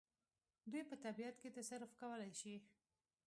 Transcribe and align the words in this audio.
دوی 0.71 0.83
په 0.89 0.95
طبیعت 1.05 1.35
کې 1.41 1.55
تصرف 1.57 1.91
کولای 2.01 2.31
شي. 2.39 2.55